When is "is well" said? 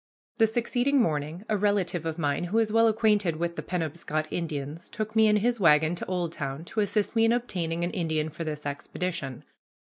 2.57-2.87